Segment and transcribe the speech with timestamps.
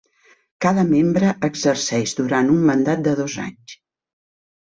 [0.65, 3.77] Cada membre exerceix durant un mandat de dos anys.